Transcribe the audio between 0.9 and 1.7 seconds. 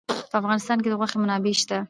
غوښې منابع